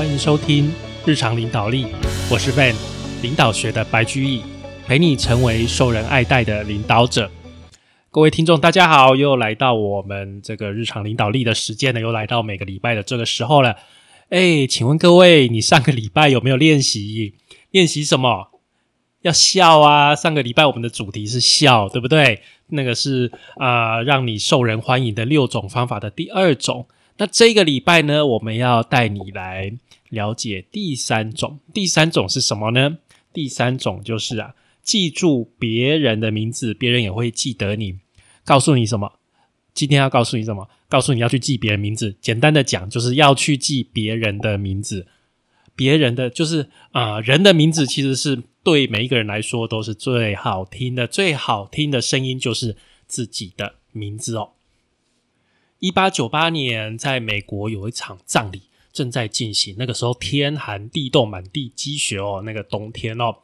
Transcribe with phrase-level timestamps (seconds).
[0.00, 0.72] 欢迎收听
[1.04, 1.86] 日常领导力，
[2.30, 2.74] 我是 Van，
[3.20, 4.42] 领导学的白居易，
[4.86, 7.30] 陪你成为受人爱戴的领导者。
[8.10, 13.76] 各位听众，大家好，又来到我们这个日常领导力的时间呢，又来到每个礼拜的这个时候了。
[14.30, 17.34] 哎，请问各位，你上个礼拜有没有练习？
[17.70, 18.52] 练习什么？
[19.20, 20.16] 要笑啊！
[20.16, 22.40] 上个礼拜我们的主题是笑，对不对？
[22.68, 26.86] 那个是啊，让你受人欢迎的六种方法的第二种。
[27.20, 29.70] 那这个礼拜呢，我们要带你来
[30.08, 31.60] 了解第三种。
[31.74, 32.96] 第三种是什么呢？
[33.30, 37.98] 第三种就是啊，记住别人的名字，别人也会记得你。
[38.42, 39.12] 告诉你什么？
[39.74, 40.66] 今天要告诉你什么？
[40.88, 42.16] 告诉你要去记别人名字。
[42.22, 45.06] 简单的讲，就是要去记别人的名字。
[45.76, 54.52] 别人的就是啊，人的名字其实是对每一个人来说都是最好听的，最好听的声音就是自己的名字哦。
[55.80, 63.38] 一八九八年，在美国有一场葬礼正在进行，那个时候天寒地冻，满地积雪哦，那个冬天哦，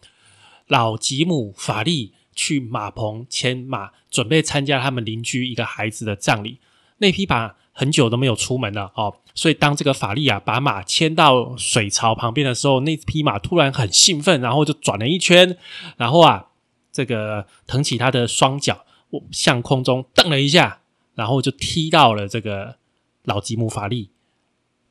[0.67, 6.59] 老吉姆法利去马棚牵马，准备参加他们邻居一个孩子的葬礼。
[6.99, 15.57] 那匹马很久都没有出门了哦，所以当这个法利啊把马牵到水槽旁边的时候，那匹马突然很兴奋，然后就转了一圈，
[15.97, 16.49] 然后啊，
[16.93, 18.85] 这个腾起他的双脚，
[19.31, 20.81] 向空中蹬了一下，
[21.17, 22.77] 然后就踢到了这个
[23.25, 24.11] 老吉姆法利，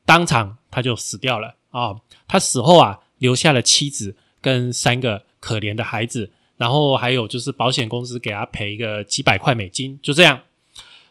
[0.04, 1.96] 当场他就死掉了啊！
[2.28, 10.42] 他死后啊，留下了妻子跟三个可怜的孩子，然后还有就是保险公司给他赔一个几百块美金，就这样。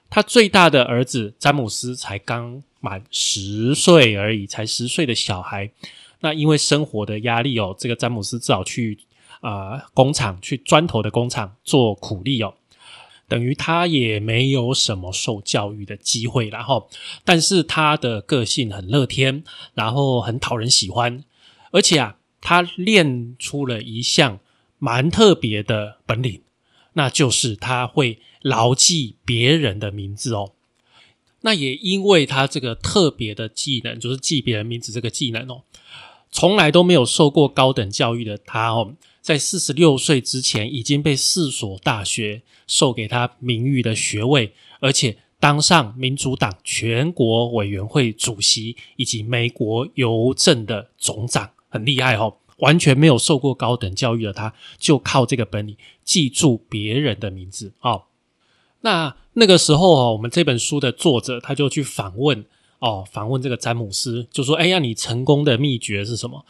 [0.10, 5.72] 他最大的儿子詹姆斯才刚满十岁而已，才十岁的小孩。
[6.20, 9.00] 那因为生活的压力哦，这个詹姆斯只好去
[9.42, 12.54] 啊工厂，去砖头的工厂做苦力哦。
[13.28, 16.90] 等于他也没有什么受教育的机会，然后，
[17.24, 21.24] 但是他的个性很乐天，然后很讨人喜欢，
[21.72, 24.40] 而且啊，他练出了一项
[24.80, 26.42] 蛮特别的本领，
[26.94, 28.20] 那就是他会。
[28.46, 30.52] 牢记别人的名字哦，
[31.42, 35.64] 那也因为他这个特别的技能，就是记别人名字这个技能哦，
[36.30, 38.94] 从来都没有受过高等教育的他哦，
[39.26, 52.38] 在四十六岁之前已经被四所大学授给他名誉的学位，而且当上民主党全国委员会主席以及美国邮政的总长，很厉害哦。
[52.58, 58.04] 完全没有受过高等教育的他，就靠这个本领记住别人的名字哦。
[58.82, 62.46] 那那个时候哦，我们这本书的作者他就去访问
[62.78, 66.46] 哦，访问这个詹姆斯，就说：“哎呀，你成功的秘诀是什么？”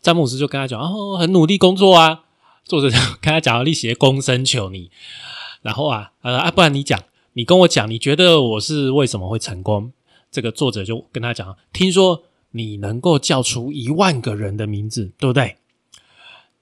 [0.00, 2.24] 詹姆斯就跟他讲：“哦，很努力工作啊。”
[2.64, 4.90] 作者就 跟他讲：“力写公生求你。”
[5.62, 7.02] 然后啊，呃啊，不然你讲，
[7.34, 9.92] 你跟我讲，你觉得我是为什么会成功？
[10.30, 15.56] 这个作者就跟他讲：“听说你能够叫出一万个人的名字，对不对？”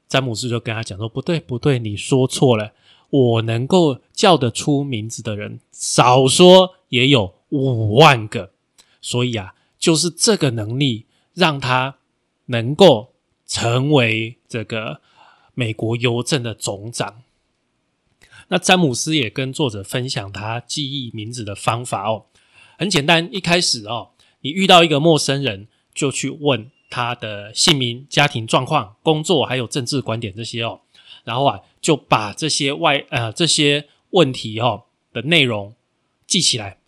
[0.08, 2.72] 詹姆斯就跟他讲说：“不对，不对，你说错了。”
[3.10, 8.50] 我能够叫得出名字的人，少说也有五万个，
[9.00, 11.96] 所以啊，就是这个能力让他
[12.46, 13.13] 能够
[13.54, 15.00] 成为这个
[15.54, 17.22] 美国邮政的总长。
[18.48, 22.26] 那詹姆斯也跟作者分享他记忆名字的方法哦，
[22.76, 24.10] 很简单，一开始哦，
[24.40, 30.80] 你遇到一个陌生人，就去问他的姓名、家庭状况、工作还有政治观点这些哦。
[31.22, 35.76] 然后啊，就把这些外呃这些问题哦的内容
[36.26, 36.78] 记起来，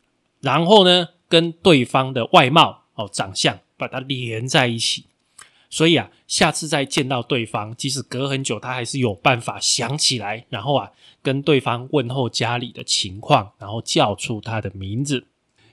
[0.40, 5.04] 然后呢，跟对方的外貌哦长相把它连在一起。
[5.70, 10.90] 所以啊，下次再见到对方，即使隔很久，他还是有办法想起来，然后啊，
[11.22, 15.26] 跟对方问候家里的情况，然后叫出他的名字。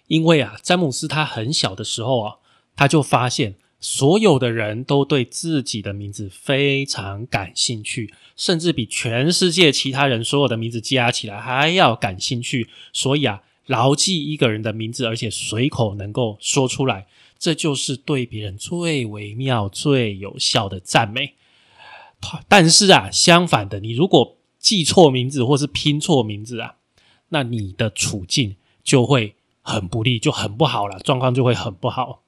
[0.08, 2.36] 因为啊，詹姆斯他很小的时候啊，
[2.76, 3.56] 他就发现。
[3.86, 12.70] 所有的人都对自己的名字非常感兴趣，甚至比全世界其他人所有的名字加起来还要感兴趣。
[12.94, 17.08] 所以啊，牢记一个人的名字，而且随口能够说出来，
[17.44, 21.36] 这就是对别人最微妙、最有效的赞美。
[22.48, 26.78] 但是啊，相反的，你如果记错名字或是拼错名字啊，
[27.28, 32.24] 那你的处境就会很不利，就很不好了，状况就会很不好。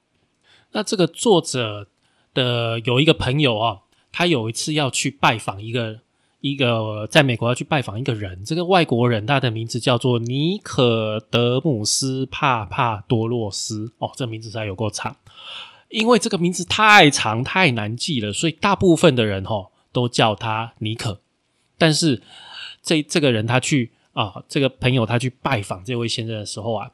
[0.72, 1.88] 那这个作者
[2.34, 3.80] 的有一个朋友啊，
[4.12, 6.00] 他有一次要去拜访一个
[6.40, 15.16] 一个在美国要去拜访一个人，这个外国人他的名字叫做尼可德姆斯帕帕多洛斯哦，这名字才有够长，
[15.88, 21.20] 因为这个名字太长太难记了，所以大部分的人哈都叫他尼可。
[21.78, 22.22] 但是
[22.82, 26.90] 这这个人他去啊，这个朋友他去拜访这位先生的时候啊，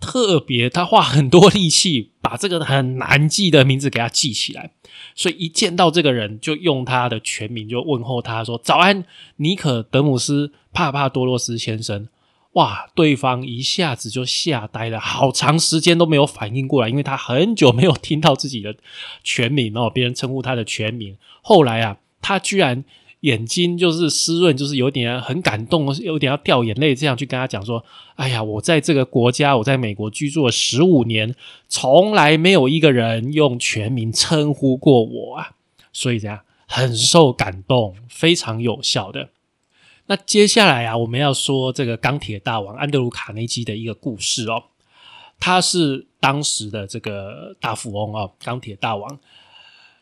[0.00, 4.72] 特别他花很多力气把这个很难记的名字给他记起来，
[5.14, 9.04] 所以一见到这个人就用他的全名就问候他说：“早安，
[9.36, 12.08] 尼可德姆斯帕帕多洛斯先生。”
[12.56, 12.88] 哇！
[12.94, 18.74] 对方一下子就吓呆了，好长时间都没有反应过来，因为他很久没有听到自己的
[19.22, 21.18] 全名哦，别人称呼他的全名。
[21.42, 22.82] 后来啊，他居然
[23.20, 27.84] 眼睛就是湿润，就是有点很感动，有点要掉眼泪，这样去跟他讲说
[28.14, 31.34] ：“哎呀，我在这个国家，我在美国居住了十五年，
[31.66, 35.52] 从来没有一个人用全名称呼过我啊！”
[35.92, 39.30] 所以这样很受感动，非常有效的。
[40.06, 44.62] 那接下来啊，我们要说这个钢铁大王安德鲁卡内基的一个故事哦。
[45.40, 49.18] 他是当时的这个大富翁哦，钢铁大王。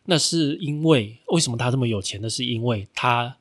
[0.05, 2.29] 那是因为为什么他这么有钱呢？
[2.29, 3.37] 是因为他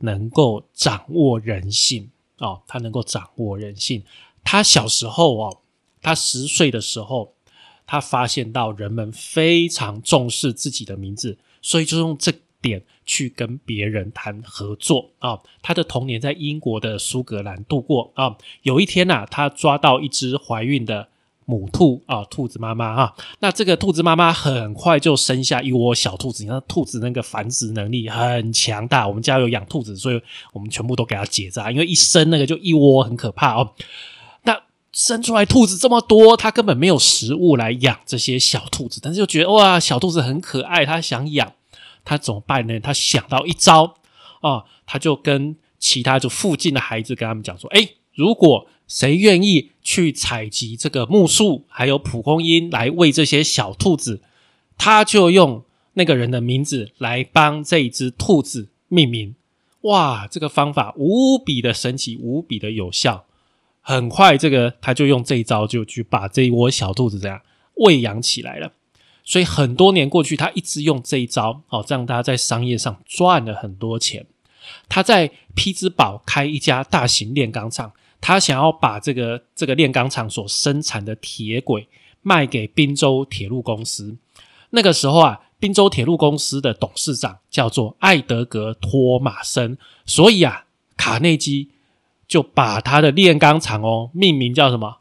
[0.00, 4.02] 能够掌握人性哦，他能够掌握人性。
[4.44, 5.58] 他小时候哦，
[6.02, 7.34] 他十岁的时候，
[7.86, 12.32] 他发现到人们非常重视自己的名字，所以就用这。
[12.62, 15.38] 点去跟别人谈合作啊！
[15.62, 18.36] 他的童年在英国的苏格兰度过啊。
[18.62, 21.08] 有一天呐，他抓到一只怀孕的
[21.46, 23.14] 母兔啊，兔子妈妈啊。
[23.38, 26.44] 那这个兔子妈妈很快就生下一窝小兔子。
[26.44, 29.08] 你看，兔子那个繁殖能力很强大。
[29.08, 30.20] 我们家有养兔子，所以
[30.52, 33.72] 我们全部都给它结扎，因为一生那个就一窝，很可怕哦。
[34.42, 34.60] 那
[34.92, 41.52] 生出来兔子这么多，它根本没有食物来养这些小兔子，但是就觉得哇，小兔子很可爱，它想养。
[42.04, 42.78] 它怎么办呢？
[42.78, 43.94] 它想到一招
[44.40, 54.22] 啊，它就跟其他就附近的孩子跟他们讲说：“哎，如果谁愿意去采集这个木树还有蒲公英来喂这些小兔子，
[54.78, 59.34] 他就用那个人的名字来帮这一只兔子命名。
[59.82, 63.24] 哇，这个方法无比的神奇，无比的有效。
[63.80, 67.40] 很快，这个他就用这一招就去把这一窝小兔子这样
[67.74, 68.72] 喂养起来了。”
[69.28, 74.26] 所以很多年过去，他一直用这一招，哦，让他在商业上赚了很多钱。
[74.88, 77.92] 他在匹兹堡开一家大型炼钢厂，
[78.26, 81.86] 他想要把这个这个炼钢厂所生产的铁轨
[82.22, 84.16] 卖给宾州铁路公司。
[84.70, 90.64] 那个时候啊，宾州铁路公司的董事长叫做艾德格托马森，所以啊，
[90.96, 91.68] 卡内基
[92.26, 94.96] 就把他的炼钢厂哦命名叫什么？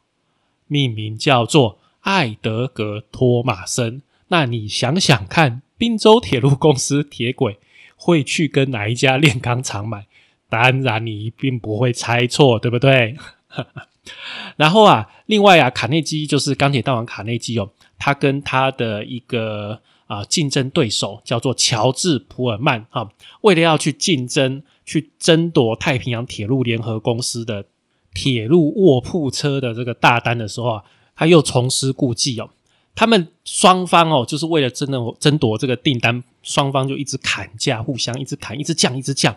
[0.67, 4.03] 命名叫做艾德格托马森。
[4.27, 7.57] 那你想想看，滨州铁路公司铁轨
[7.95, 10.05] 会去跟哪一家炼钢厂买？
[10.49, 13.15] 当然，你一定不会猜错，对不对？
[14.55, 23.09] 然后啊，另外啊，卡内基就是钢铁大王卡内基哦，他跟他的一个啊竞争对手叫做乔治普尔曼啊，
[23.41, 27.65] 为了要去竞争、去争夺太平洋铁路联合公司的
[28.13, 30.83] 铁路卧铺车的这个大单的时候啊，
[31.15, 32.49] 他又重施故技哦。
[32.93, 39.35] 他们双方哦，就是为了争的争夺这个订单，双方就一直砍价，互相一直砍，一直降，一直降，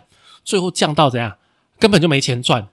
[0.49, 1.37] 最后降到怎样？
[1.79, 2.69] 根本就没钱赚。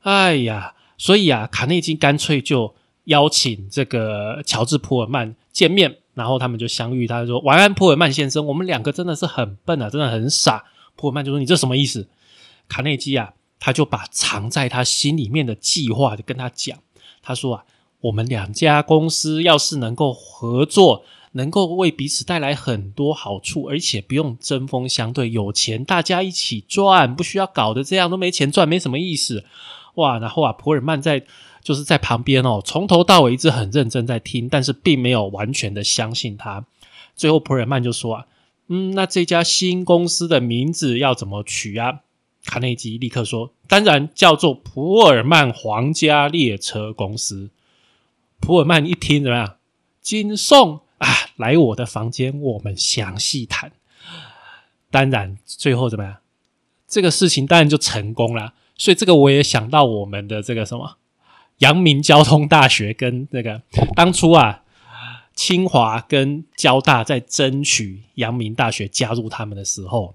[0.00, 2.74] 哎呀，所以啊，卡内基干脆就
[3.04, 7.06] 邀请这个乔治普尔曼见面，然后他们就相遇。
[7.06, 10.64] 他说：“晚安，普尔曼先生，我们两个真的是很笨啊，真的很傻。”
[10.96, 12.08] 普尔曼就说：“你这什么意思？”
[12.66, 16.76] 卡内基啊，他就把藏在他心里面的计划就跟他讲。
[17.22, 17.64] 他说啊。
[18.00, 21.02] 我们两家公司要是能够合作，
[21.32, 29.44] 能够为彼此带来很多好处，而且不用针锋相对，有钱大家一起赚，不需要搞得这样都没钱赚，没什么意思。
[29.94, 30.18] 哇！
[30.18, 31.24] 然后啊，普尔曼在
[31.62, 36.64] 就是在旁边哦，从头到尾一直很认真在听，但是并没有完全的相信他。
[37.14, 38.26] 最后普尔曼就说啊，
[38.68, 42.00] 嗯，那这家新公司的名字要怎么取啊？
[42.44, 47.50] 卡内基立刻说，当然叫做普尔曼皇家列车公司。
[48.38, 49.56] 普尔曼一听怎么样？
[50.02, 53.72] 金送啊，来我的房间，我们详细谈。
[54.90, 56.16] 当然，最后怎么样？
[56.88, 58.54] 这个事情当然就成功了。
[58.76, 60.96] 所以这个我也想到我们的这个什么
[61.58, 63.62] 阳明交通大学跟那个
[63.94, 64.62] 当初啊，
[65.34, 70.14] 清华跟交大在争取阳明大学加入他们的时候，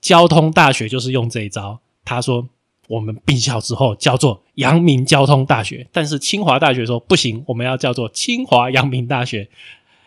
[0.00, 1.80] 交通大学就是用这一招。
[2.04, 2.48] 他说。
[2.88, 9.48] 我们并校之后叫做阳明交通大学，但是清华大学说不行，我们要叫做清华阳明大学。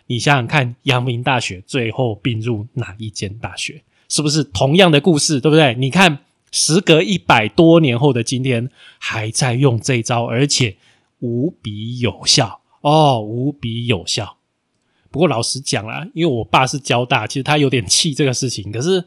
[0.08, 3.82] 你想想看，阳明大学最后并入哪一间大学？
[4.08, 5.39] 是不是同样的故事？
[5.39, 5.74] 对不对？
[5.75, 6.20] 你看，
[6.51, 10.75] 时隔一百多年后的今天，还在用这招，而且
[11.22, 14.38] 无比有效哦，无比有效。
[15.10, 18.72] 不过老实讲啦，因为我爸是交大，其实他有点气这个事情。
[18.72, 19.03] 可是，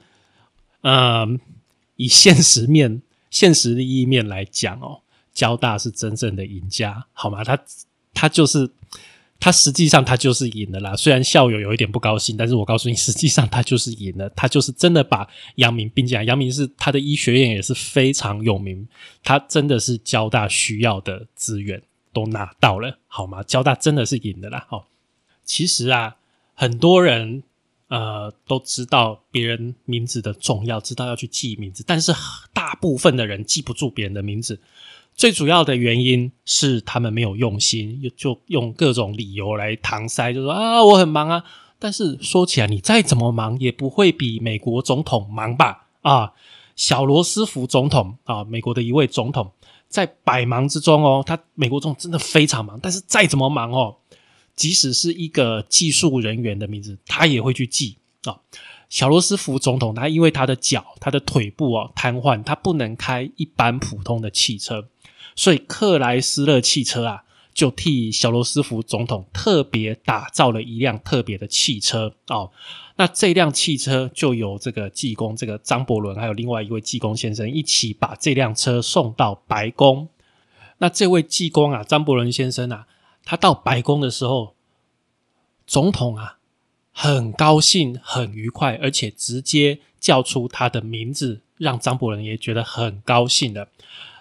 [0.80, 1.38] 嗯，
[1.94, 3.02] 以现实面。
[3.30, 5.00] 现实的一面来讲哦，
[5.32, 7.44] 交大是真正的赢家，好吗？
[7.44, 7.58] 他
[8.14, 8.70] 他就是
[9.38, 10.96] 他实际上他就是赢了啦。
[10.96, 14.28] 虽然校友有一点不高兴，但是我告诉你，实际上他就是赢了。
[14.30, 16.24] 他就是真的把阳明并进来。
[16.24, 18.88] 阳明是他的医学院也是非常有名，
[19.22, 21.82] 他真的是交大需要的资源
[22.12, 23.42] 都拿到了，好吗？
[23.42, 24.66] 交大真的是赢的啦。
[24.70, 24.84] 哦，
[25.44, 26.16] 其实啊，
[26.54, 27.42] 很多人。
[27.88, 32.12] 呃，都知道别人名字的重要，知道要去记名字，但是
[32.52, 34.60] 大部分的人记不住别人的名字。
[35.14, 41.42] 最主要的原因是他们没有用心，就用各种理由来搪塞，就说啊，我很忙啊。
[41.80, 45.86] 但是说起来，你再怎么忙，也不会比美国总统忙吧？
[46.02, 46.32] 啊，
[46.76, 49.50] 小罗斯福总统啊，美国的一位总统，
[49.88, 53.96] 在百忙之中哦，他美国总统真的非常忙，但是再怎么忙哦。
[54.58, 58.40] 即使是一个技术人员的名字，他也会去记啊。
[58.90, 64.88] 小罗斯福总统，他因为他的脚、他的腿部啊瘫痪，他不能开一般普通的汽车，
[65.36, 67.22] 所以克莱斯勒汽车啊，
[67.54, 72.50] 就替小罗斯福总统特别打造了一辆特别的汽车哦。
[72.96, 80.08] 那这辆汽车就由这个技工，这个张伯伦，还有另外一位技工先生一起把这辆车送到白宫。
[80.78, 82.86] 那这位技工啊，张伯伦先生啊。
[83.28, 84.54] 他到白宫的时候，
[85.66, 86.38] 总统啊
[86.90, 93.68] 很高兴、很愉快，而且直接叫出他的名字，让张伯伦也觉得很高兴的。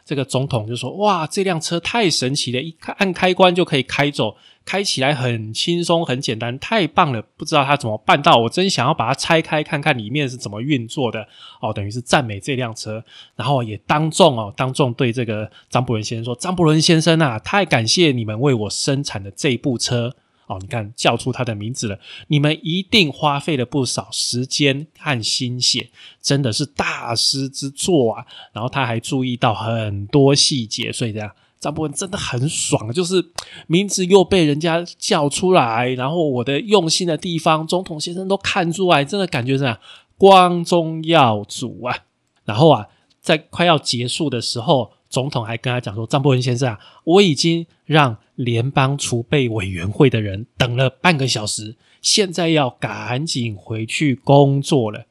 [0.07, 4.37] 这个总统就说：“哇，这辆车太神奇了，一按开关就可以开走。”
[4.67, 7.21] 开起来很轻松，很简单，太棒了！
[7.37, 11.25] 不知道他怎么办到，我真想要把它拆开看看里面是怎么运作的
[11.61, 11.71] 哦。
[11.71, 13.01] 等于是赞美这辆车，
[13.37, 20.13] 然后也当众哦，当众对这个张伯伦先生说：“张伯伦先生啊，太感谢你们为我生产的这部车
[20.47, 20.57] 哦！
[20.59, 25.89] 你看叫出他的名字了，你们一定花费了不少时间和心血，
[26.21, 28.25] 真的是大师之作啊！
[28.51, 33.31] 然后他还注意到很多细节，所以这样。”张伯文真的很爽，就是
[33.65, 39.75] 名字又被人家叫出来，然后我的用心的地方，总统先生都看出来，真的感觉是
[40.19, 41.97] 光宗耀祖啊。
[42.45, 42.85] 然后啊，
[43.19, 55.05] 在快要结束的时候，总统还跟他讲说：“张伯伦先生啊，我已经让联邦储备委员会的人等了半个小时，现在要赶紧回去工作了。”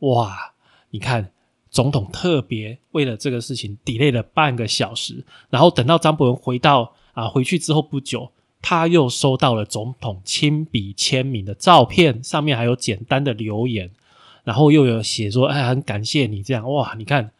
[0.00, 0.54] 哇，
[0.90, 1.30] 你看。
[1.68, 8.30] 总统特别为了这个事情 delay 了半个小时，然后等到张伯伦回到啊回去之后不久，
[8.62, 13.90] 他又收到了总统亲笔签名的照片，上面还有简单的留言，
[14.42, 17.30] 然后又有写说：“哎，很感谢你这样哇，你看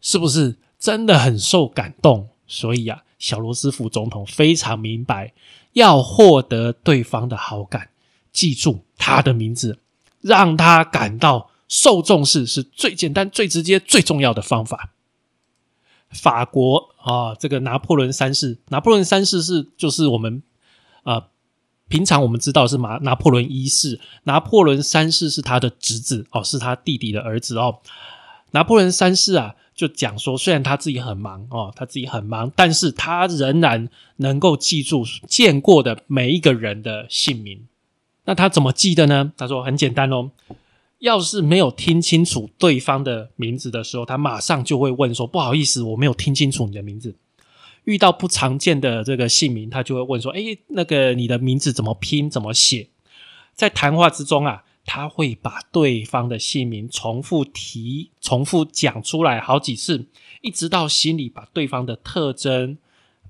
[0.00, 5.32] 是不是真的很受感动？”所以啊，小罗斯福总统非常明白，
[5.72, 7.90] 要获得对方的好感，
[8.32, 9.78] 记住他的名字，
[10.20, 11.50] 让他感到。
[11.70, 14.94] 受重视是最简单、最直接、最重要的方法。
[16.08, 20.42] 法国啊，这个拿破仑三世，拿破仑三世是就是我们
[21.02, 21.26] 啊，
[21.88, 27.80] 平常我们知道是拿拿破仑一世，拿破仑三世是他的侄子哦，是他弟弟的儿子哦。
[28.52, 37.64] 拿破仑三世啊，就讲说，虽然他自己很忙哦，他自己很忙，但是他仍然能够记住见过的每一个人的姓名。
[38.24, 39.32] 那他怎么记的呢？
[39.36, 40.32] 他说很简单哦。
[40.98, 47.14] 要是没有听清楚对方的名字的时候，他马上就会问说：“不好意思，我没有听清楚你的名字。”
[47.86, 52.28] 遇到不常见的这个姓名，他就会问说：“哎，那个你的名字怎么拼？
[52.28, 52.88] 怎么写？”
[53.54, 60.06] 在谈话之中啊，他会把对方的姓名重复提、重复讲出来好几次，
[60.40, 62.78] 一直到心里把对方的特征、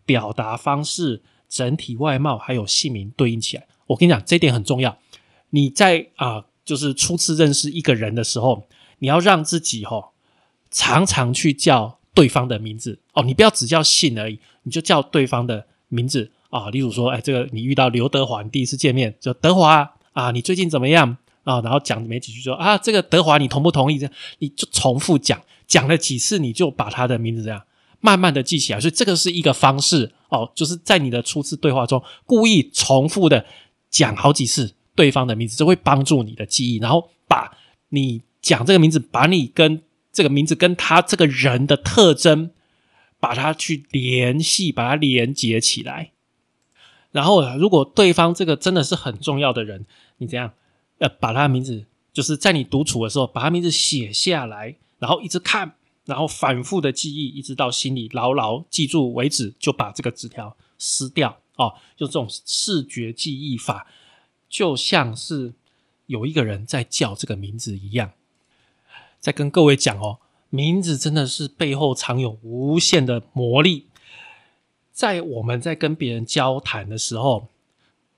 [0.07, 3.67] 表达方式、整体外貌还有姓名对应起来。
[3.88, 4.97] 我跟你讲，这点很重要。
[5.50, 6.45] 你在啊。
[6.69, 10.11] 就是初次认识一个人的时候，你要让自己哈
[10.71, 16.69] 常常去叫对方的名字哦，你不要只叫姓而已，你就叫对方的名字啊。
[16.69, 21.17] 例如说，哎，这个你遇到刘德华，你第一次见面就德华啊，你最近怎么样
[21.49, 21.61] 啊？
[21.62, 23.99] 然后讲没几句说啊，这个德华你同不同意？
[23.99, 27.62] 这样你就重复讲，讲了几次你就把他的名字这样
[28.00, 28.81] 慢慢的记起来。
[28.81, 33.47] 所以这个是一个方式哦，就是在你的初次对话中故意重复的
[33.90, 34.75] 讲好几次。
[34.99, 37.57] 对方的名字就会帮助你的记忆，然后把
[37.90, 39.81] 你讲这个名字，把你跟
[40.12, 42.50] 这个名字跟他这个人的特征，
[43.21, 46.11] 把它去联系，把它连接起来。
[47.12, 49.87] 然后，如果对方这个真的是很重要的人，
[50.17, 50.52] 你怎样？
[50.99, 55.75] 呃，把他的名字，就是在你独处的时候，把他名字写下来，然后一直看，
[56.05, 63.87] 然后反复的记忆，一直到心里牢牢记住为止，就把这个纸条撕掉哦，就这种视觉记忆法。
[64.49, 65.52] 就像是
[66.07, 68.12] 有一个人在叫这个名字一样，
[69.21, 73.87] 在跟各位讲哦，名字真的是背后藏有无限的魔力。
[74.90, 77.49] 在我们在跟别人交谈的时候，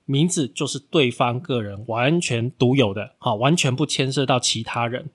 [0.05, 5.09] 名字就是对方个人完全独有的，好，完全不牵涉到其他人。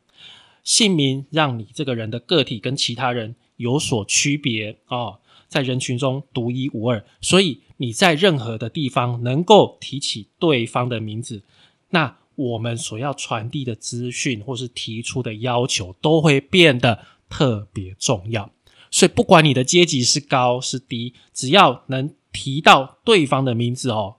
[0.65, 7.05] 姓名让你这个人的个体跟其他人有所区别哦，在人群中独一无二。
[7.21, 11.43] 所以你在任何的地方能够提起对方的名字，
[11.91, 18.51] 那我们所要传递的资讯或是提出的要求都会变得特别重要。
[18.91, 24.17] 所以，不管你的阶级是高是低，只要能提到对方的名字哦，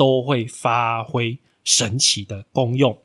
[0.00, 2.96] 都会发挥神奇的功用。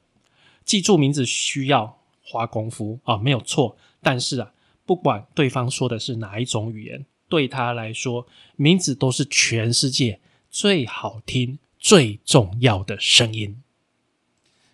[0.64, 3.76] 记住名字需要花功夫啊，没有错。
[4.02, 4.54] 但是啊，
[4.86, 8.26] 不管对方说的是哪一种语言，对他来说，
[8.56, 13.62] 名字都是全世界最好听、最重要的声音。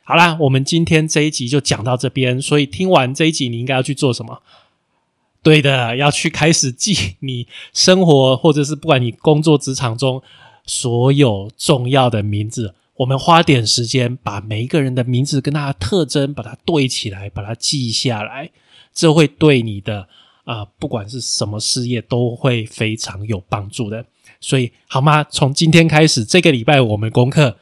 [0.03, 2.39] 好啦，我们今天这一集就讲到这边。
[2.39, 4.43] 所以听完这一集，你应该要去做什么？
[5.41, 10.21] 对的，要去开始记你生活，或者是不管你工作职场中
[10.71, 12.73] 所有重要的名字。
[12.95, 18.49] 我们花点时间，把每一个人的名字跟他的特征，把它对起来，把它记下来，
[18.93, 20.07] 这会对你的
[20.45, 24.05] 啊，不管是什么事业，都会非常有帮助的。
[24.39, 25.25] 所以，好吗？
[25.25, 27.57] 从今天开始，这个礼拜我们功课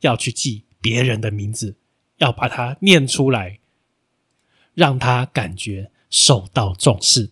[0.00, 1.76] 要去记别人的名字，
[2.18, 3.58] 要把它念出来，
[4.74, 5.90] 让他感觉。
[6.10, 7.30] 受到重视。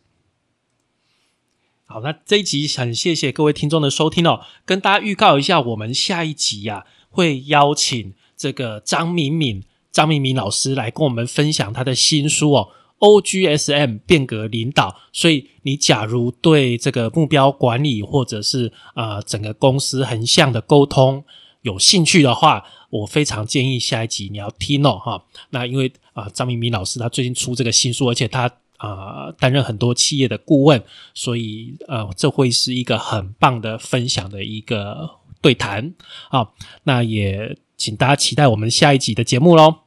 [1.90, 4.42] 好，那这一集很谢谢各位听众的收听哦。
[4.66, 12.68] 跟大家预告一下，我们下一集呀会邀请这个张敏敏、张敏敏老师来跟我们分享他的新书哦
[12.98, 15.00] ，OGSM 变革领导。
[15.14, 21.24] 所以，你假如对这个目标管理或者是啊整个公司横向的沟通
[21.62, 25.24] 有兴趣的话，我非常建议下一集你要听哦哈。
[25.48, 28.52] 那因为啊张敏敏老师他最近出这个新书，而且他。
[28.78, 30.82] 啊，担任很多企业的顾问，
[31.14, 35.10] 所以呃，这会是一个很棒的分享的一个
[35.42, 35.94] 对谈
[36.30, 36.48] 啊。
[36.84, 39.80] 那也请大家期待我们下一集的节目喽。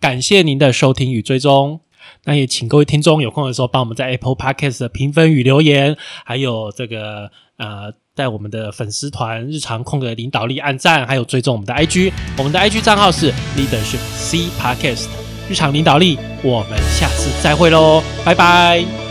[0.00, 1.80] 感谢您的收听与追踪，
[2.24, 15.25] 那也请各位听众有空的时候帮我们在 Apple Podcast 的评分与留言，还有这个呃，在我们的粉丝团日常空格领导力按赞，还有追踪我们的 IG，我们的 IG 账号是 Leadership C Podcast。
[15.48, 19.05] 日常领导力，我们下次再会喽，拜拜。